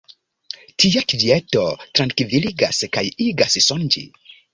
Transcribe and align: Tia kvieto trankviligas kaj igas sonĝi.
Tia 0.83 1.01
kvieto 1.11 1.65
trankviligas 1.99 2.79
kaj 2.97 3.05
igas 3.27 3.59
sonĝi. 3.67 4.03